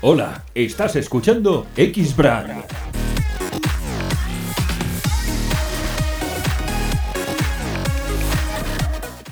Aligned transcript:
Hola, 0.00 0.44
estás 0.54 0.94
escuchando 0.96 1.66
X-Brand. 1.76 2.64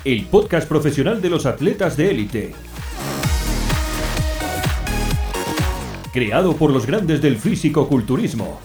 El 0.03 0.25
podcast 0.25 0.67
profesional 0.67 1.21
de 1.21 1.29
los 1.29 1.45
atletas 1.45 1.97
de 1.97 2.11
élite. 2.11 2.55
Creado 6.13 6.55
por 6.55 6.71
los 6.71 6.85
grandes 6.85 7.21
del 7.21 7.37
físico-culturismo. 7.37 8.59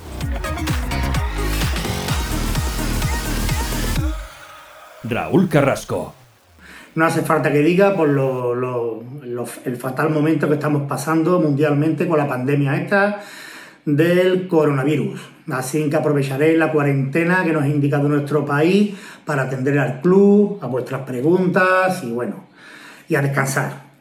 Raúl 5.05 5.49
Carrasco. 5.49 6.15
No 6.95 7.07
hace 7.07 7.23
falta 7.23 7.51
que 7.51 7.59
diga 7.59 7.97
por 7.97 8.09
lo, 8.09 8.55
lo- 8.55 9.03
el 9.65 9.77
fatal 9.77 10.11
momento 10.11 10.49
que 10.49 10.55
estamos 10.55 10.83
pasando 10.89 11.41
mundialmente 11.41 12.07
con 12.07 12.19
la 12.19 12.29
pandemia 12.29 12.77
esta 12.77 13.21
del 13.85 14.47
coronavirus. 14.47 15.21
Así 15.51 15.91
que 15.91 15.97
aprovecharé 15.97 16.57
la 16.57 16.71
cuarentena 16.71 17.45
que 17.45 17.53
nos 17.53 17.65
ha 17.65 17.69
indicado 17.69 18.09
nuestro 18.09 18.45
país 18.47 18.95
para 19.25 19.43
atender 19.43 19.79
al 19.79 20.01
club, 20.01 20.59
a 20.63 20.67
vuestras 20.67 21.03
preguntas 21.03 22.03
y 22.05 22.13
bueno, 22.13 22.45
y 23.09 23.15
a 23.17 23.23
descansar. 23.23 23.93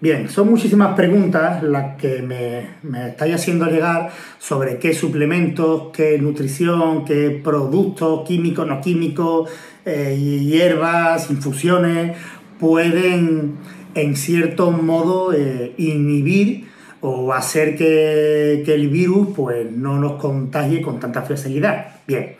Bien, 0.00 0.28
son 0.28 0.48
muchísimas 0.48 0.94
preguntas 0.94 1.62
las 1.62 1.96
que 1.96 2.22
me, 2.22 2.88
me 2.88 3.08
estáis 3.08 3.34
haciendo 3.34 3.66
llegar 3.66 4.10
sobre 4.38 4.78
qué 4.78 4.94
suplementos, 4.94 5.90
qué 5.92 6.18
nutrición, 6.18 7.04
qué 7.04 7.40
productos 7.42 8.26
químicos, 8.26 8.66
no 8.66 8.80
químicos, 8.80 9.50
eh, 9.84 10.16
hierbas, 10.16 11.30
infusiones 11.30 12.16
pueden 12.58 13.56
en 14.00 14.16
cierto 14.16 14.70
modo 14.70 15.32
eh, 15.32 15.74
inhibir 15.78 16.68
o 17.00 17.32
hacer 17.32 17.76
que, 17.76 18.62
que 18.64 18.74
el 18.74 18.88
virus 18.88 19.28
pues, 19.34 19.70
no 19.70 19.98
nos 19.98 20.20
contagie 20.20 20.82
con 20.82 20.98
tanta 20.98 21.22
facilidad. 21.22 21.96
Bien, 22.06 22.34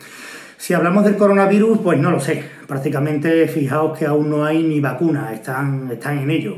si 0.57 0.73
hablamos 0.73 1.05
del 1.05 1.15
coronavirus, 1.15 1.79
pues 1.79 1.97
no 1.99 2.11
lo 2.11 2.19
sé. 2.19 2.43
Prácticamente 2.67 3.47
fijaos 3.47 3.97
que 3.97 4.05
aún 4.05 4.29
no 4.29 4.45
hay 4.45 4.61
ni 4.63 4.79
vacuna, 4.79 5.33
están, 5.33 5.89
están 5.91 6.19
en 6.19 6.29
ello. 6.29 6.57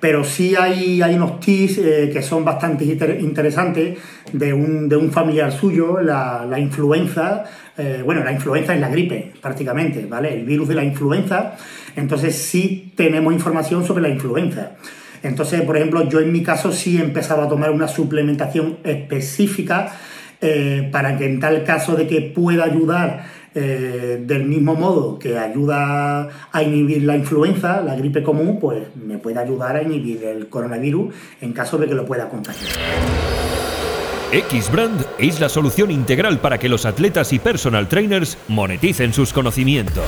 Pero 0.00 0.22
sí 0.22 0.54
hay, 0.54 1.02
hay 1.02 1.14
unos 1.16 1.40
tips 1.40 1.78
eh, 1.78 2.10
que 2.12 2.22
son 2.22 2.44
bastante 2.44 2.84
inter- 2.84 3.18
interesantes 3.20 3.98
de 4.32 4.52
un, 4.52 4.88
de 4.88 4.96
un 4.96 5.10
familiar 5.10 5.50
suyo, 5.50 6.00
la, 6.00 6.46
la 6.48 6.58
influenza. 6.58 7.44
eh, 7.76 8.02
bueno, 8.04 8.22
la 8.22 8.32
influenza 8.32 8.74
es 8.74 8.80
la 8.80 8.88
gripe, 8.88 9.32
prácticamente, 9.42 10.06
¿vale? 10.06 10.34
El 10.34 10.44
virus 10.44 10.68
de 10.68 10.74
la 10.76 10.84
influenza. 10.84 11.56
Entonces 11.96 12.36
sí 12.36 12.92
tenemos 12.96 13.32
información 13.32 13.84
sobre 13.84 14.02
la 14.02 14.08
influenza. 14.08 14.76
Entonces, 15.24 15.62
por 15.62 15.76
ejemplo, 15.76 16.08
yo 16.08 16.20
en 16.20 16.30
mi 16.30 16.44
caso 16.44 16.70
sí 16.70 16.98
empezaba 16.98 17.44
a 17.44 17.48
tomar 17.48 17.70
una 17.72 17.88
suplementación 17.88 18.78
específica 18.84 19.92
eh, 20.40 20.88
para 20.92 21.16
que 21.16 21.26
en 21.26 21.40
tal 21.40 21.64
caso 21.64 21.96
de 21.96 22.06
que 22.06 22.20
pueda 22.20 22.62
ayudar 22.64 23.24
eh, 23.60 24.22
del 24.24 24.44
mismo 24.44 24.74
modo 24.74 25.18
que 25.18 25.36
ayuda 25.36 26.28
a 26.52 26.62
inhibir 26.62 27.02
la 27.02 27.16
influenza, 27.16 27.82
la 27.82 27.96
gripe 27.96 28.22
común, 28.22 28.58
pues 28.60 28.94
me 28.94 29.18
puede 29.18 29.40
ayudar 29.40 29.74
a 29.74 29.82
inhibir 29.82 30.22
el 30.22 30.48
coronavirus 30.48 31.12
en 31.40 31.52
caso 31.52 31.76
de 31.76 31.88
que 31.88 31.94
lo 31.94 32.06
pueda 32.06 32.28
contagiar. 32.28 32.70
X-Brand 34.30 35.04
es 35.18 35.40
la 35.40 35.48
solución 35.48 35.90
integral 35.90 36.38
para 36.38 36.58
que 36.58 36.68
los 36.68 36.86
atletas 36.86 37.32
y 37.32 37.40
personal 37.40 37.88
trainers 37.88 38.38
moneticen 38.46 39.12
sus 39.12 39.32
conocimientos. 39.32 40.04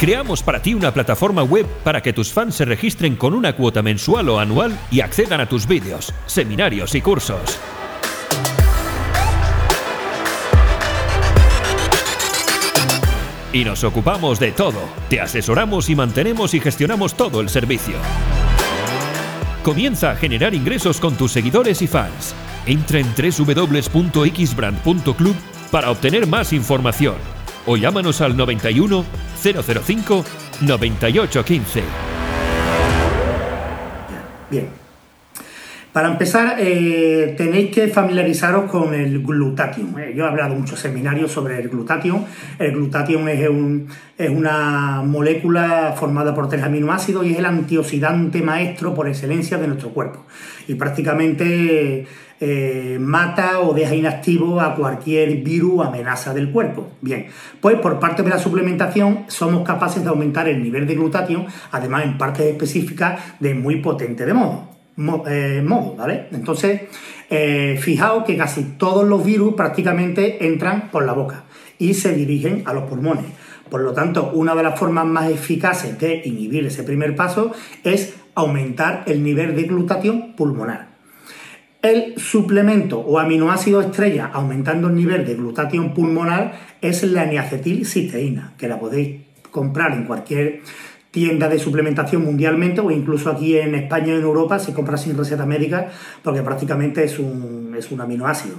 Creamos 0.00 0.42
para 0.42 0.62
ti 0.62 0.72
una 0.72 0.94
plataforma 0.94 1.42
web 1.42 1.66
para 1.84 2.00
que 2.02 2.12
tus 2.12 2.32
fans 2.32 2.54
se 2.54 2.64
registren 2.64 3.16
con 3.16 3.34
una 3.34 3.56
cuota 3.56 3.82
mensual 3.82 4.28
o 4.28 4.38
anual 4.38 4.78
y 4.90 5.00
accedan 5.00 5.40
a 5.40 5.48
tus 5.48 5.66
vídeos, 5.66 6.14
seminarios 6.26 6.94
y 6.94 7.00
cursos. 7.00 7.58
Y 13.52 13.64
nos 13.64 13.82
ocupamos 13.84 14.38
de 14.38 14.52
todo. 14.52 14.80
Te 15.08 15.20
asesoramos 15.20 15.88
y 15.88 15.96
mantenemos 15.96 16.52
y 16.54 16.60
gestionamos 16.60 17.14
todo 17.14 17.40
el 17.40 17.48
servicio. 17.48 17.94
Comienza 19.62 20.10
a 20.12 20.16
generar 20.16 20.54
ingresos 20.54 21.00
con 21.00 21.16
tus 21.16 21.32
seguidores 21.32 21.80
y 21.82 21.86
fans. 21.86 22.34
Entra 22.66 23.00
en 23.00 23.06
www.xbrand.club 23.14 25.34
para 25.70 25.90
obtener 25.90 26.26
más 26.26 26.52
información 26.52 27.14
o 27.66 27.76
llámanos 27.76 28.20
al 28.20 28.36
91 28.36 29.04
005 29.42 30.24
9815. 30.60 31.82
Bien. 34.50 34.85
Para 35.96 36.08
empezar, 36.08 36.56
eh, 36.58 37.34
tenéis 37.38 37.70
que 37.70 37.88
familiarizaros 37.88 38.70
con 38.70 38.92
el 38.92 39.22
glutatión. 39.22 39.98
Eh, 39.98 40.12
yo 40.14 40.26
he 40.26 40.28
hablado 40.28 40.54
muchos 40.54 40.78
seminarios 40.78 41.32
sobre 41.32 41.58
el 41.58 41.70
glutatión. 41.70 42.26
El 42.58 42.72
glutatión 42.72 43.26
es, 43.30 43.48
un- 43.48 43.88
es 44.18 44.28
una 44.28 45.00
molécula 45.02 45.94
formada 45.98 46.34
por 46.34 46.50
tres 46.50 46.62
aminoácidos 46.64 47.24
y 47.24 47.32
es 47.32 47.38
el 47.38 47.46
antioxidante 47.46 48.42
maestro 48.42 48.92
por 48.92 49.08
excelencia 49.08 49.56
de 49.56 49.68
nuestro 49.68 49.88
cuerpo. 49.88 50.26
Y 50.68 50.74
prácticamente 50.74 52.06
eh, 52.40 52.98
mata 53.00 53.60
o 53.60 53.72
deja 53.72 53.94
inactivo 53.94 54.60
a 54.60 54.74
cualquier 54.74 55.36
virus 55.36 55.78
o 55.78 55.82
amenaza 55.82 56.34
del 56.34 56.50
cuerpo. 56.50 56.90
Bien, 57.00 57.28
pues 57.62 57.76
por 57.78 57.98
parte 57.98 58.22
de 58.22 58.28
la 58.28 58.38
suplementación 58.38 59.20
somos 59.28 59.64
capaces 59.66 60.02
de 60.02 60.10
aumentar 60.10 60.46
el 60.46 60.62
nivel 60.62 60.86
de 60.86 60.94
glutatión, 60.94 61.46
además 61.72 62.04
en 62.04 62.18
partes 62.18 62.44
específicas 62.44 63.18
de 63.40 63.54
muy 63.54 63.76
potente 63.76 64.26
de 64.26 64.34
modo 64.34 64.52
mo- 64.52 64.75
eh, 65.28 65.64
¿vale? 65.96 66.26
Entonces, 66.32 66.82
eh, 67.28 67.78
fijaos 67.80 68.24
que 68.24 68.36
casi 68.36 68.62
todos 68.78 69.06
los 69.06 69.24
virus 69.24 69.54
prácticamente 69.54 70.46
entran 70.46 70.90
por 70.90 71.04
la 71.04 71.12
boca 71.12 71.44
y 71.78 71.94
se 71.94 72.14
dirigen 72.14 72.62
a 72.66 72.72
los 72.72 72.84
pulmones. 72.84 73.26
Por 73.68 73.80
lo 73.80 73.92
tanto, 73.92 74.30
una 74.32 74.54
de 74.54 74.62
las 74.62 74.78
formas 74.78 75.06
más 75.06 75.30
eficaces 75.30 75.98
de 75.98 76.22
inhibir 76.24 76.66
ese 76.66 76.84
primer 76.84 77.16
paso 77.16 77.52
es 77.82 78.14
aumentar 78.34 79.02
el 79.06 79.22
nivel 79.22 79.56
de 79.56 79.64
glutatión 79.64 80.34
pulmonar. 80.36 80.96
El 81.82 82.18
suplemento 82.18 82.98
o 83.00 83.18
aminoácido 83.18 83.80
estrella 83.80 84.30
aumentando 84.32 84.88
el 84.88 84.94
nivel 84.94 85.26
de 85.26 85.34
glutatión 85.34 85.94
pulmonar 85.94 86.58
es 86.80 87.02
la 87.02 87.26
niacetilcisteína, 87.26 88.54
que 88.56 88.68
la 88.68 88.78
podéis 88.78 89.20
comprar 89.50 89.92
en 89.92 90.04
cualquier 90.04 90.62
tienda 91.16 91.48
de 91.48 91.58
suplementación 91.58 92.22
mundialmente 92.22 92.82
o 92.82 92.90
incluso 92.90 93.30
aquí 93.30 93.56
en 93.56 93.74
España 93.74 94.08
y 94.08 94.18
en 94.18 94.22
Europa 94.22 94.58
se 94.58 94.74
compra 94.74 94.98
sin 94.98 95.16
receta 95.16 95.46
médica 95.46 95.88
porque 96.22 96.42
prácticamente 96.42 97.02
es 97.04 97.18
un, 97.18 97.74
es 97.74 97.90
un 97.90 98.02
aminoácido. 98.02 98.56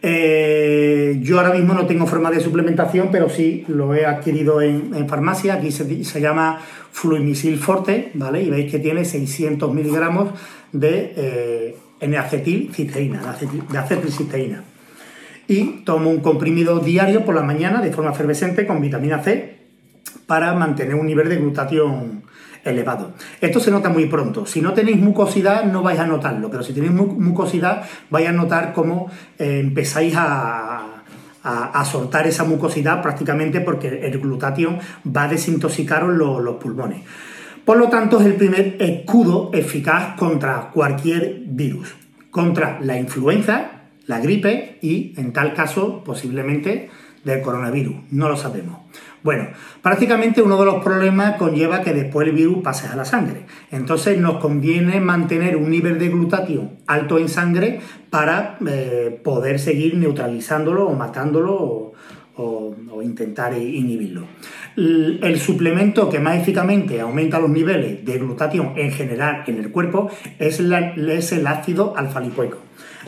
Eh, 0.00 1.18
yo 1.20 1.38
ahora 1.38 1.52
mismo 1.52 1.74
no 1.74 1.84
tengo 1.86 2.06
forma 2.06 2.30
de 2.30 2.40
suplementación, 2.40 3.10
pero 3.12 3.28
sí 3.28 3.66
lo 3.68 3.94
he 3.94 4.06
adquirido 4.06 4.62
en, 4.62 5.06
farmacia. 5.06 5.52
Aquí 5.52 5.70
se, 5.70 6.02
se 6.02 6.18
llama 6.22 6.62
Fluimisil 6.92 7.58
Forte, 7.58 8.10
¿vale? 8.14 8.42
Y 8.42 8.48
veis 8.48 8.70
que 8.72 8.78
tiene 8.78 9.04
600 9.04 9.74
miligramos 9.74 10.30
de 10.72 11.12
eh, 11.14 11.76
N-acetilcisteína, 12.00 13.20
de 13.20 13.28
acetil- 13.28 13.66
de 13.68 13.76
acetilcisteína. 13.78 14.64
Y 15.46 15.82
tomo 15.84 16.08
un 16.08 16.20
comprimido 16.20 16.78
diario 16.78 17.26
por 17.26 17.34
la 17.34 17.42
mañana 17.42 17.82
de 17.82 17.92
forma 17.92 18.12
efervescente 18.12 18.66
con 18.66 18.80
vitamina 18.80 19.22
C 19.22 19.55
para 20.26 20.54
mantener 20.54 20.94
un 20.94 21.06
nivel 21.06 21.28
de 21.28 21.36
glutatión 21.36 22.22
elevado. 22.64 23.12
Esto 23.40 23.60
se 23.60 23.70
nota 23.70 23.88
muy 23.90 24.06
pronto. 24.06 24.44
Si 24.44 24.60
no 24.60 24.72
tenéis 24.72 24.98
mucosidad 25.00 25.64
no 25.64 25.82
vais 25.82 26.00
a 26.00 26.06
notarlo, 26.06 26.50
pero 26.50 26.62
si 26.64 26.72
tenéis 26.72 26.92
mu- 26.92 27.14
mucosidad 27.20 27.84
vais 28.10 28.28
a 28.28 28.32
notar 28.32 28.72
cómo 28.72 29.08
eh, 29.38 29.60
empezáis 29.60 30.14
a, 30.16 31.02
a, 31.44 31.64
a 31.80 31.84
soltar 31.84 32.26
esa 32.26 32.42
mucosidad 32.42 33.00
prácticamente 33.02 33.60
porque 33.60 34.00
el 34.04 34.18
glutatión 34.18 34.78
va 35.06 35.24
a 35.24 35.28
desintoxicaros 35.28 36.12
lo- 36.16 36.40
los 36.40 36.56
pulmones. 36.56 37.02
Por 37.64 37.78
lo 37.78 37.88
tanto, 37.88 38.20
es 38.20 38.26
el 38.26 38.34
primer 38.34 38.76
escudo 38.80 39.50
eficaz 39.52 40.16
contra 40.16 40.70
cualquier 40.72 41.42
virus, 41.46 41.94
contra 42.30 42.78
la 42.80 42.96
influenza, 42.98 43.70
la 44.06 44.20
gripe 44.20 44.78
y, 44.82 45.14
en 45.16 45.32
tal 45.32 45.52
caso, 45.54 46.02
posiblemente 46.04 46.90
del 47.26 47.42
coronavirus. 47.42 47.96
No 48.12 48.28
lo 48.28 48.36
sabemos. 48.36 48.78
Bueno, 49.22 49.48
prácticamente 49.82 50.40
uno 50.40 50.56
de 50.56 50.64
los 50.64 50.84
problemas 50.84 51.36
conlleva 51.36 51.82
que 51.82 51.92
después 51.92 52.28
el 52.28 52.32
virus 52.32 52.62
pase 52.62 52.86
a 52.86 52.94
la 52.94 53.04
sangre. 53.04 53.46
Entonces 53.72 54.18
nos 54.20 54.36
conviene 54.36 55.00
mantener 55.00 55.56
un 55.56 55.68
nivel 55.68 55.98
de 55.98 56.08
glutatión 56.08 56.78
alto 56.86 57.18
en 57.18 57.28
sangre 57.28 57.80
para 58.10 58.58
eh, 58.68 59.20
poder 59.24 59.58
seguir 59.58 59.96
neutralizándolo 59.96 60.86
o 60.86 60.94
matándolo 60.94 61.92
o, 62.36 62.74
intentar 63.02 63.56
inhibirlo. 63.56 64.22
El 64.76 65.38
suplemento 65.38 66.08
que 66.10 66.18
más 66.18 66.36
eficazmente 66.36 67.00
aumenta 67.00 67.38
los 67.38 67.50
niveles 67.50 68.04
de 68.04 68.18
glutatión 68.18 68.72
en 68.76 68.90
general 68.90 69.44
en 69.46 69.58
el 69.58 69.70
cuerpo 69.70 70.10
es, 70.38 70.60
es 70.60 71.32
el 71.32 71.46
ácido 71.46 71.94
alfa-lipoico. 71.96 72.58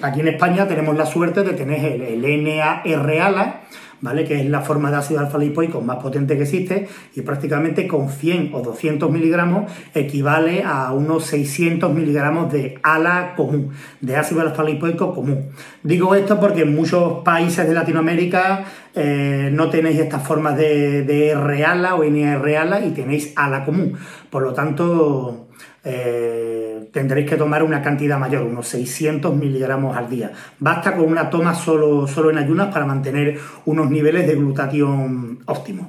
Aquí 0.00 0.20
en 0.20 0.28
España 0.28 0.68
tenemos 0.68 0.96
la 0.96 1.06
suerte 1.06 1.42
de 1.42 1.54
tener 1.54 1.84
el, 1.84 2.24
el 2.24 2.44
NAR-ALA, 2.44 3.62
¿vale? 4.00 4.24
Que 4.24 4.40
es 4.40 4.46
la 4.46 4.60
forma 4.60 4.90
de 4.90 4.96
ácido 4.96 5.20
alfa 5.20 5.38
lipoico 5.38 5.80
más 5.80 5.98
potente 5.98 6.36
que 6.36 6.42
existe 6.42 6.88
y 7.14 7.22
prácticamente 7.22 7.86
con 7.86 8.08
100 8.08 8.54
o 8.54 8.60
200 8.60 9.10
miligramos 9.10 9.70
equivale 9.94 10.62
a 10.64 10.92
unos 10.92 11.24
600 11.24 11.92
miligramos 11.92 12.52
de 12.52 12.78
ALA 12.82 13.34
común, 13.36 13.70
de 14.00 14.16
ácido 14.16 14.40
alfa 14.42 14.62
lipoico 14.62 15.14
común. 15.14 15.50
Digo 15.82 16.14
esto 16.14 16.38
porque 16.38 16.62
en 16.62 16.74
muchos 16.74 17.22
países 17.24 17.66
de 17.66 17.74
Latinoamérica 17.74 18.64
eh, 18.94 19.50
no 19.52 19.70
tenéis 19.70 19.98
estas 19.98 20.22
formas 20.22 20.56
de, 20.56 21.02
de 21.02 21.30
R-ALA 21.30 21.94
o 21.94 22.04
NR-ALA 22.04 22.84
y 22.84 22.90
tenéis 22.90 23.32
ALA 23.36 23.64
común. 23.64 23.94
Por 24.30 24.42
lo 24.42 24.52
tanto, 24.52 25.47
eh, 25.84 26.88
tendréis 26.92 27.28
que 27.28 27.36
tomar 27.36 27.62
una 27.62 27.82
cantidad 27.82 28.18
mayor, 28.18 28.42
unos 28.42 28.68
600 28.68 29.34
miligramos 29.34 29.96
al 29.96 30.08
día. 30.08 30.32
Basta 30.58 30.96
con 30.96 31.06
una 31.06 31.30
toma 31.30 31.54
solo, 31.54 32.06
solo 32.06 32.30
en 32.30 32.38
ayunas 32.38 32.72
para 32.72 32.84
mantener 32.84 33.38
unos 33.64 33.90
niveles 33.90 34.26
de 34.26 34.34
glutatión 34.34 35.40
óptimos. 35.46 35.88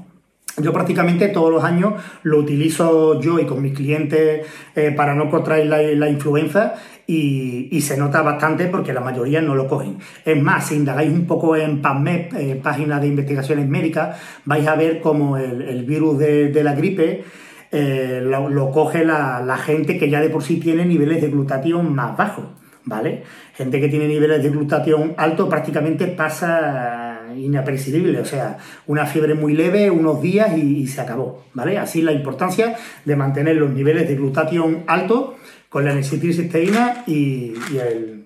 Yo 0.58 0.74
prácticamente 0.74 1.30
todos 1.30 1.52
los 1.52 1.64
años 1.64 1.94
lo 2.24 2.40
utilizo 2.40 3.20
yo 3.22 3.40
y 3.40 3.46
con 3.46 3.62
mis 3.62 3.74
clientes 3.74 4.46
eh, 4.76 4.92
para 4.92 5.16
no 5.16 5.30
contraer 5.30 5.68
la, 5.68 6.10
influenza 6.10 6.74
y, 7.08 7.80
se 7.82 7.98
nota 7.98 8.22
bastante 8.22 8.66
porque 8.66 8.92
la 8.92 9.00
mayoría 9.00 9.42
no 9.42 9.56
lo 9.56 9.68
cogen. 9.68 10.00
Es 10.26 10.42
más, 10.42 10.68
si 10.68 10.76
indagáis 10.76 11.12
un 11.12 11.26
poco 11.26 11.56
en 11.56 11.82
PubMed, 11.82 12.36
eh, 12.36 12.60
página 12.62 13.00
de 13.00 13.08
investigaciones 13.08 13.68
médicas, 13.68 14.18
vais 14.46 14.68
a 14.68 14.76
ver 14.76 15.00
como 15.00 15.38
el, 15.38 15.86
virus 15.86 16.20
de 16.20 16.62
la 16.64 16.76
gripe 16.76 17.24
eh, 17.72 18.22
lo, 18.24 18.72
coge 18.72 19.06
la, 19.06 19.58
gente 19.64 19.98
que 19.98 20.10
ya 20.10 20.22
de 20.22 20.30
por 20.30 20.44
sí 20.44 20.58
tiene 20.58 20.86
niveles 20.86 21.22
de 21.22 21.30
glutatión 21.30 21.94
más 21.94 22.18
bajos, 22.18 22.46
¿vale? 22.86 23.24
Gente 23.54 23.80
que 23.80 23.90
tiene 23.90 24.08
niveles 24.08 24.42
de 24.42 24.50
glutatión 24.50 25.14
alto 25.18 25.48
prácticamente 25.48 26.08
pasa 26.08 27.20
inapercibible, 27.36 28.20
o 28.20 28.26
sea, 28.26 28.58
una 28.88 29.06
fiebre 29.06 29.36
muy 29.36 29.54
leve, 29.54 29.92
unos 29.92 30.22
días 30.22 30.58
y, 30.58 30.88
se 30.88 31.02
acabó, 31.02 31.46
¿vale? 31.54 31.78
Así 31.78 32.02
la 32.02 32.12
importancia 32.12 32.76
de 33.06 33.16
mantener 33.16 33.56
los 33.58 33.70
niveles 33.70 34.08
de 34.08 34.16
glutatión 34.16 34.84
altos 34.88 35.36
con 35.70 35.86
la 35.86 35.92
N-acetilcisteína 35.92 37.04
y, 37.06 37.54
el, 37.78 38.26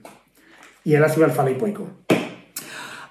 y 0.86 0.94
el 0.96 1.04
ácido 1.04 1.26
alfa 1.26 1.44
lipoico. 1.44 1.90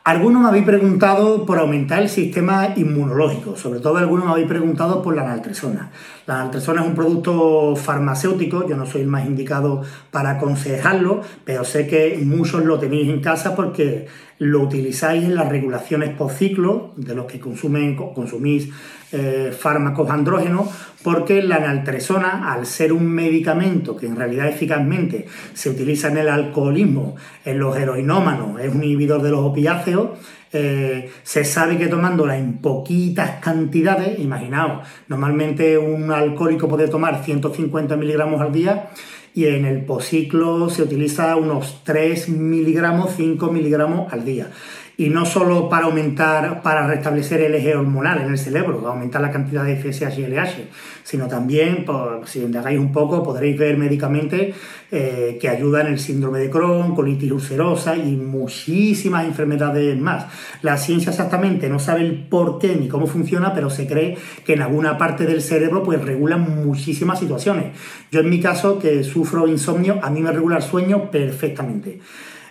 Algunos 0.04 0.42
me 0.42 0.48
habéis 0.48 0.64
preguntado 0.64 1.46
por 1.46 1.60
aumentar 1.60 2.02
el 2.02 2.08
sistema 2.08 2.70
inmunológico, 2.74 3.54
sobre 3.56 3.78
todo 3.78 3.98
algunos 3.98 4.24
me 4.24 4.32
habéis 4.32 4.48
preguntado 4.48 5.00
por 5.00 5.14
la 5.14 5.22
naltresona. 5.22 5.92
La 6.26 6.38
naltresona 6.38 6.82
es 6.82 6.86
un 6.86 6.94
producto 6.94 7.74
farmacéutico, 7.74 8.68
yo 8.68 8.76
no 8.76 8.86
soy 8.86 9.02
el 9.02 9.08
más 9.08 9.26
indicado 9.26 9.82
para 10.10 10.30
aconsejarlo, 10.32 11.22
pero 11.44 11.64
sé 11.64 11.86
que 11.86 12.20
muchos 12.24 12.64
lo 12.64 12.78
tenéis 12.78 13.08
en 13.08 13.20
casa 13.20 13.56
porque 13.56 14.06
lo 14.38 14.60
utilizáis 14.60 15.24
en 15.24 15.34
las 15.34 15.48
regulaciones 15.48 16.10
por 16.16 16.30
ciclo 16.30 16.92
de 16.96 17.14
los 17.14 17.26
que 17.26 17.38
consumen, 17.38 17.96
consumís 17.96 18.70
eh, 19.12 19.54
fármacos 19.56 20.10
andrógenos, 20.10 20.68
porque 21.02 21.42
la 21.42 21.60
naltresona, 21.60 22.52
al 22.52 22.66
ser 22.66 22.92
un 22.92 23.06
medicamento 23.06 23.96
que 23.96 24.06
en 24.06 24.16
realidad 24.16 24.48
eficazmente 24.48 25.26
se 25.54 25.70
utiliza 25.70 26.08
en 26.08 26.18
el 26.18 26.28
alcoholismo, 26.28 27.16
en 27.44 27.58
los 27.58 27.76
heroinómanos, 27.76 28.60
es 28.60 28.74
un 28.74 28.82
inhibidor 28.82 29.22
de 29.22 29.30
los 29.30 29.40
opiáceos, 29.40 30.10
eh, 30.52 31.10
se 31.22 31.44
sabe 31.44 31.78
que 31.78 31.86
tomándola 31.86 32.36
en 32.36 32.58
poquitas 32.58 33.40
cantidades, 33.40 34.18
imaginaos, 34.18 34.86
normalmente 35.08 35.78
un 35.78 36.10
alcohólico 36.10 36.68
puede 36.68 36.88
tomar 36.88 37.24
150 37.24 37.96
miligramos 37.96 38.40
al 38.40 38.52
día 38.52 38.90
y 39.34 39.46
en 39.46 39.64
el 39.64 39.84
posiclo 39.84 40.68
se 40.68 40.82
utiliza 40.82 41.36
unos 41.36 41.82
3 41.84 42.28
miligramos, 42.28 43.12
5 43.16 43.50
miligramos 43.50 44.12
al 44.12 44.24
día 44.24 44.50
y 44.96 45.08
no 45.08 45.24
solo 45.24 45.68
para 45.68 45.86
aumentar, 45.86 46.62
para 46.62 46.86
restablecer 46.86 47.40
el 47.40 47.54
eje 47.54 47.74
hormonal 47.74 48.22
en 48.22 48.30
el 48.30 48.38
cerebro, 48.38 48.86
aumentar 48.86 49.22
la 49.22 49.30
cantidad 49.30 49.64
de 49.64 49.76
FSH 49.76 50.18
y 50.18 50.26
LH, 50.26 50.68
sino 51.02 51.28
también, 51.28 51.84
por, 51.84 52.28
si 52.28 52.40
indagáis 52.40 52.78
un 52.78 52.92
poco, 52.92 53.22
podréis 53.22 53.58
ver 53.58 53.78
médicamente 53.78 54.54
eh, 54.90 55.38
que 55.40 55.48
ayudan 55.48 55.86
el 55.86 55.98
síndrome 55.98 56.38
de 56.38 56.50
Crohn, 56.50 56.94
colitis 56.94 57.32
ulcerosa 57.32 57.96
y 57.96 58.16
muchísimas 58.16 59.24
enfermedades 59.24 59.98
más. 59.98 60.26
La 60.60 60.76
ciencia 60.76 61.10
exactamente 61.10 61.68
no 61.68 61.78
sabe 61.78 62.02
el 62.02 62.24
por 62.24 62.58
qué 62.58 62.76
ni 62.76 62.88
cómo 62.88 63.06
funciona, 63.06 63.54
pero 63.54 63.70
se 63.70 63.86
cree 63.86 64.18
que 64.44 64.52
en 64.52 64.62
alguna 64.62 64.98
parte 64.98 65.24
del 65.24 65.42
cerebro 65.42 65.82
pues 65.82 66.04
regulan 66.04 66.64
muchísimas 66.64 67.18
situaciones. 67.18 67.76
Yo 68.10 68.20
en 68.20 68.28
mi 68.28 68.40
caso, 68.40 68.78
que 68.78 69.02
sufro 69.02 69.48
insomnio, 69.48 69.98
a 70.02 70.10
mí 70.10 70.20
me 70.20 70.32
regula 70.32 70.56
el 70.58 70.62
sueño 70.62 71.10
perfectamente. 71.10 72.00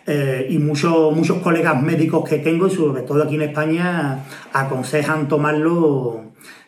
Eh, 0.08 0.48
y 0.50 0.58
muchos, 0.58 1.16
muchos 1.16 1.38
colegas 1.40 1.82
médicos 1.82 2.28
que 2.28 2.40
tengo, 2.40 2.68
y 2.68 2.72
sobre 2.72 3.04
todo 3.04 3.24
aquí 3.24 3.36
en 3.36 3.44
España, 3.44 4.26
aconsejan 4.52 5.28
tomarlo 5.28 6.22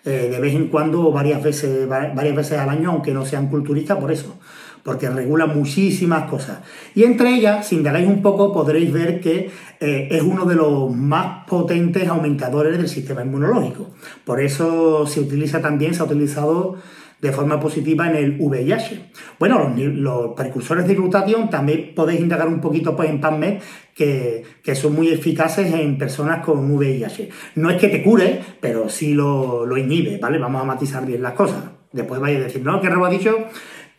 eh, 0.06 0.28
de 0.30 0.40
vez 0.40 0.54
en 0.54 0.68
cuando, 0.68 1.12
varias 1.12 1.42
veces, 1.42 1.88
varias 1.88 2.36
veces 2.36 2.60
al 2.60 2.70
año, 2.70 2.92
aunque 2.92 3.14
no 3.14 3.26
sean 3.26 3.48
culturistas, 3.48 3.98
por 3.98 4.12
eso, 4.12 4.36
porque 4.84 5.10
regula 5.10 5.46
muchísimas 5.48 6.30
cosas. 6.30 6.60
Y 6.94 7.04
entre 7.04 7.34
ellas, 7.34 7.68
si 7.68 7.76
indagáis 7.76 8.08
un 8.08 8.22
poco, 8.22 8.54
podréis 8.54 8.92
ver 8.92 9.22
que 9.22 9.50
eh, 9.80 10.08
es 10.12 10.22
uno 10.22 10.46
de 10.46 10.56
los 10.56 10.94
más 10.94 11.48
potentes 11.48 12.08
aumentadores 12.08 12.78
del 12.78 12.90
sistema 12.90 13.24
inmunológico. 13.24 13.92
Por 14.26 14.42
eso 14.42 15.08
se 15.08 15.22
utiliza 15.22 15.62
también, 15.62 15.94
se 15.94 16.02
ha 16.02 16.06
utilizado 16.06 16.76
de 17.24 17.32
forma 17.32 17.58
positiva 17.58 18.08
en 18.10 18.18
el 18.18 18.36
VIH. 18.38 19.12
Bueno, 19.40 19.74
los, 19.78 20.34
precursores 20.36 20.86
de 20.86 20.94
glutatión 20.94 21.50
también 21.50 21.94
podéis 21.96 22.20
indagar 22.20 22.50
un 22.50 22.60
poquito 22.60 22.98
pues, 22.98 23.10
en 23.10 23.22
PubMed 23.22 23.60
que, 23.96 24.44
son 24.76 24.94
muy 24.94 25.08
eficaces 25.08 25.74
en 25.74 25.98
personas 25.98 26.44
con 26.44 26.70
VIH. 26.70 27.30
No 27.56 27.70
es 27.70 27.78
que 27.78 27.88
te 27.88 28.04
cure, 28.04 28.42
pero 28.60 28.90
sí 28.90 29.14
lo, 29.14 29.66
lo 29.66 29.78
inhibe, 29.78 30.18
¿vale? 30.18 30.38
Vamos 30.38 30.62
a 30.62 30.66
matizar 30.66 31.06
bien 31.06 31.24
las 31.24 31.32
cosas. 31.34 31.64
Después 31.94 32.20
vais 32.20 32.38
a 32.38 32.44
decir, 32.44 32.62
no, 32.62 32.82
que 32.82 32.90
Rebo 32.90 33.06
ha 33.06 33.10
dicho 33.10 33.38
que 33.38 33.46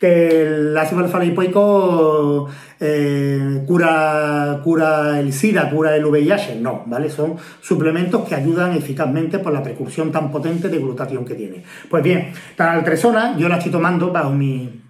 el 0.05 0.77
ácido 0.77 1.03
alfa 1.03 1.19
lipoico 1.19 2.49
eh, 2.79 3.63
cura, 3.65 4.59
cura 4.63 5.19
el 5.19 5.31
SIDA, 5.31 5.69
cura 5.69 5.95
el 5.95 6.05
VIH. 6.05 6.57
No, 6.59 6.83
¿vale? 6.85 7.09
Son 7.09 7.35
suplementos 7.61 8.27
que 8.27 8.35
ayudan 8.35 8.75
eficazmente 8.75 9.39
por 9.39 9.53
la 9.53 9.63
precursión 9.63 10.11
tan 10.11 10.31
potente 10.31 10.69
de 10.69 10.77
glutatión 10.79 11.25
que 11.25 11.35
tiene. 11.35 11.63
Pues 11.89 12.03
bien, 12.03 12.31
la 12.57 12.73
altresona 12.73 13.37
yo 13.37 13.47
la 13.47 13.57
estoy 13.57 13.71
tomando 13.71 14.11
bajo 14.11 14.31
mi 14.31 14.81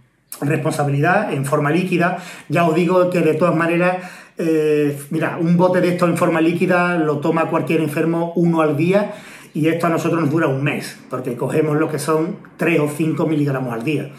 responsabilidad 0.41 1.31
en 1.31 1.45
forma 1.45 1.71
líquida. 1.71 2.17
Ya 2.49 2.65
os 2.65 2.75
digo 2.75 3.09
que 3.09 3.21
de 3.21 3.35
todas 3.35 3.55
maneras, 3.55 3.97
eh, 4.37 4.97
mira, 5.11 5.37
un 5.39 5.55
bote 5.55 5.81
de 5.81 5.89
esto 5.89 6.05
en 6.05 6.17
forma 6.17 6.41
líquida 6.41 6.97
lo 6.97 7.19
toma 7.19 7.49
cualquier 7.49 7.81
enfermo 7.81 8.33
uno 8.35 8.61
al 8.61 8.75
día 8.75 9.13
y 9.53 9.69
esto 9.69 9.87
a 9.87 9.89
nosotros 9.89 10.19
nos 10.19 10.31
dura 10.31 10.47
un 10.47 10.61
mes, 10.61 10.99
porque 11.09 11.37
cogemos 11.37 11.77
lo 11.77 11.89
que 11.89 11.97
son 11.97 12.35
3 12.57 12.81
o 12.81 12.89
5 12.89 13.25
miligramos 13.25 13.73
al 13.73 13.85
día 13.85 14.11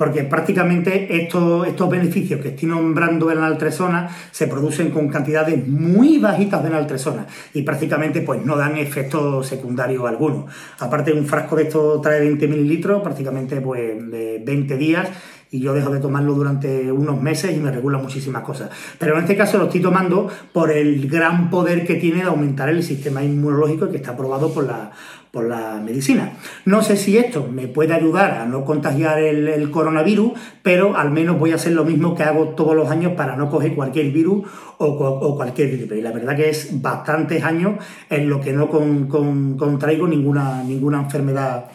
porque 0.00 0.24
prácticamente 0.24 1.14
estos, 1.14 1.66
estos 1.66 1.90
beneficios 1.90 2.40
que 2.40 2.48
estoy 2.48 2.70
nombrando 2.70 3.30
en 3.30 3.38
la 3.38 3.48
altresona 3.48 4.08
se 4.30 4.46
producen 4.46 4.92
con 4.92 5.10
cantidades 5.10 5.68
muy 5.68 6.16
bajitas 6.16 6.64
de 6.64 6.70
naltresona 6.70 7.26
y 7.52 7.60
prácticamente 7.60 8.22
pues 8.22 8.42
no 8.42 8.56
dan 8.56 8.78
efecto 8.78 9.42
secundario 9.42 10.06
alguno. 10.06 10.46
Aparte 10.78 11.12
un 11.12 11.26
frasco 11.26 11.54
de 11.54 11.64
esto 11.64 12.00
trae 12.00 12.18
20 12.20 12.48
mililitros, 12.48 13.02
prácticamente 13.02 13.60
pues 13.60 14.10
de 14.10 14.42
20 14.42 14.76
días 14.78 15.06
y 15.50 15.60
yo 15.60 15.74
dejo 15.74 15.90
de 15.90 16.00
tomarlo 16.00 16.32
durante 16.32 16.90
unos 16.90 17.20
meses 17.20 17.54
y 17.54 17.60
me 17.60 17.70
regula 17.70 17.98
muchísimas 17.98 18.42
cosas. 18.42 18.70
Pero 18.98 19.16
en 19.16 19.24
este 19.24 19.36
caso 19.36 19.58
lo 19.58 19.64
estoy 19.64 19.82
tomando 19.82 20.28
por 20.54 20.70
el 20.70 21.10
gran 21.10 21.50
poder 21.50 21.86
que 21.86 21.96
tiene 21.96 22.22
de 22.22 22.28
aumentar 22.28 22.70
el 22.70 22.82
sistema 22.82 23.22
inmunológico 23.22 23.90
que 23.90 23.98
está 23.98 24.12
aprobado 24.12 24.54
por 24.54 24.64
la, 24.64 24.92
por 25.30 25.44
la 25.46 25.80
medicina. 25.84 26.32
No 26.64 26.82
sé 26.82 26.96
si 26.96 27.16
esto 27.16 27.48
me 27.50 27.68
puede 27.68 27.94
ayudar 27.94 28.32
a 28.32 28.46
no 28.46 28.64
contagiar 28.64 29.18
el, 29.20 29.70
coronavirus, 29.70 30.32
pero 30.62 30.96
al 30.96 31.10
menos 31.10 31.38
voy 31.38 31.52
a 31.52 31.54
hacer 31.54 31.72
lo 31.72 31.84
mismo 31.84 32.14
que 32.14 32.24
hago 32.24 32.50
todos 32.50 32.74
los 32.74 32.90
años 32.90 33.12
para 33.16 33.36
no 33.36 33.48
coger 33.48 33.74
cualquier 33.74 34.10
virus 34.10 34.48
o, 34.78 35.36
cualquier 35.36 35.70
gripe. 35.70 35.98
Y 35.98 36.02
la 36.02 36.12
verdad 36.12 36.36
que 36.36 36.50
es 36.50 36.80
bastantes 36.80 37.44
años 37.44 37.74
en 38.08 38.28
lo 38.28 38.40
que 38.40 38.52
no 38.52 38.68
contraigo 38.68 40.08
ninguna, 40.08 40.62
ninguna 40.64 41.02
enfermedad 41.02 41.66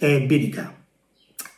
eh, 0.00 0.26
vírica. 0.28 0.79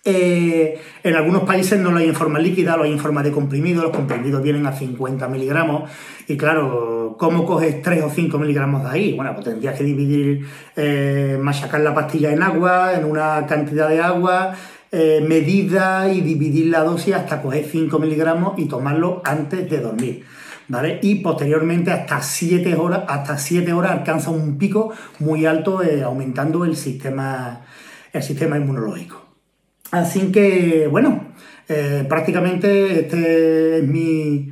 Eh, 0.04 0.80
en 1.04 1.14
algunos 1.14 1.44
países 1.44 1.78
no 1.78 1.92
lo 1.92 1.98
hay 1.98 2.08
en 2.08 2.16
forma 2.16 2.40
líquida, 2.40 2.76
lo 2.76 2.82
hay 2.82 2.90
en 2.90 2.98
forma 2.98 3.22
de 3.22 3.30
comprimido, 3.30 3.82
los 3.82 3.92
comprimidos 3.92 4.42
vienen 4.42 4.66
a 4.66 4.72
50 4.72 5.28
miligramos 5.28 5.88
y 6.26 6.36
claro, 6.36 7.14
¿cómo 7.20 7.46
coges 7.46 7.82
3 7.82 8.02
o 8.02 8.10
5 8.10 8.36
miligramos 8.36 8.82
de 8.82 8.90
ahí? 8.90 9.14
Bueno, 9.14 9.32
pues 9.34 9.44
tendrías 9.44 9.78
que 9.78 9.84
dividir, 9.84 10.44
eh, 10.74 11.38
machacar 11.40 11.82
la 11.82 11.94
pastilla 11.94 12.32
en 12.32 12.42
agua, 12.42 12.94
en 12.94 13.04
una 13.04 13.46
cantidad 13.46 13.88
de 13.88 14.00
agua, 14.00 14.56
eh, 14.90 15.24
medida 15.26 16.12
y 16.12 16.20
dividir 16.20 16.66
la 16.66 16.80
dosis 16.80 17.14
hasta 17.14 17.40
coger 17.40 17.64
5 17.64 17.96
miligramos 18.00 18.58
y 18.58 18.66
tomarlo 18.66 19.22
antes 19.24 19.70
de 19.70 19.78
dormir. 19.78 20.24
¿Vale? 20.66 20.98
Y 21.02 21.16
posteriormente 21.16 21.92
hasta 21.92 22.20
7 22.20 22.74
horas, 22.74 23.02
hasta 23.06 23.38
7 23.38 23.72
horas 23.72 23.92
alcanza 23.92 24.30
un 24.30 24.58
pico 24.58 24.92
muy 25.20 25.46
alto 25.46 25.80
aumentando 26.04 26.64
el 26.64 26.76
sistema, 26.76 27.60
el 28.12 28.22
sistema 28.22 28.56
inmunológico. 28.56 29.31
Así 29.92 30.32
que, 30.32 30.88
bueno, 30.90 31.34
eh, 31.68 32.06
prácticamente 32.08 32.98
este 33.00 33.78
es 33.78 33.84
mi, 33.86 34.50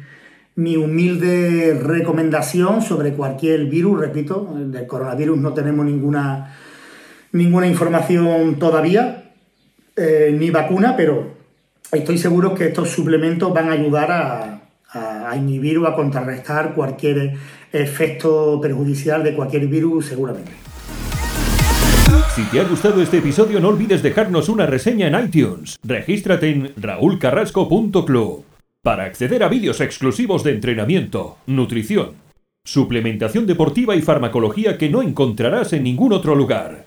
mi 0.54 0.76
humilde 0.76 1.80
recomendación 1.82 2.82
sobre 2.82 3.14
cualquier 3.14 3.64
virus, 3.64 4.00
repito, 4.00 4.54
del 4.54 4.86
coronavirus 4.86 5.38
no 5.38 5.54
tenemos 5.54 5.86
ninguna, 5.86 6.54
ninguna 7.32 7.66
información 7.66 8.58
todavía, 8.58 9.32
eh, 9.96 10.36
ni 10.38 10.50
vacuna, 10.50 10.94
pero 10.94 11.32
estoy 11.90 12.18
seguro 12.18 12.54
que 12.54 12.66
estos 12.66 12.90
suplementos 12.90 13.52
van 13.54 13.70
a 13.70 13.72
ayudar 13.72 14.12
a, 14.12 14.60
a, 14.92 15.36
inhibir 15.36 15.78
o 15.78 15.86
a 15.86 15.96
contrarrestar 15.96 16.74
cualquier 16.74 17.32
efecto 17.72 18.60
perjudicial 18.60 19.24
de 19.24 19.34
cualquier 19.34 19.68
virus 19.68 20.04
seguramente. 20.04 20.52
Si 22.34 22.44
te 22.44 22.60
ha 22.60 22.64
gustado 22.64 23.02
este 23.02 23.18
episodio 23.18 23.58
no 23.58 23.68
olvides 23.68 24.04
dejarnos 24.04 24.48
una 24.48 24.64
reseña 24.64 25.08
en 25.08 25.26
iTunes. 25.26 25.76
Regístrate 25.82 26.50
en 26.50 26.72
raulcarrasco.club 26.76 28.44
para 28.82 29.04
acceder 29.04 29.42
a 29.42 29.48
vídeos 29.48 29.80
exclusivos 29.80 30.44
de 30.44 30.52
entrenamiento, 30.52 31.38
nutrición, 31.46 32.12
suplementación 32.64 33.46
deportiva 33.46 33.96
y 33.96 34.02
farmacología 34.02 34.78
que 34.78 34.88
no 34.88 35.02
encontrarás 35.02 35.72
en 35.72 35.82
ningún 35.82 36.12
otro 36.12 36.36
lugar. 36.36 36.86